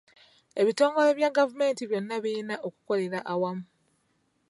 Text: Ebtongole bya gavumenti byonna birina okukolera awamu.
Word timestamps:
Ebtongole 0.61 1.11
bya 1.17 1.29
gavumenti 1.37 1.83
byonna 1.89 2.15
birina 2.23 2.55
okukolera 2.67 3.19
awamu. 3.31 3.63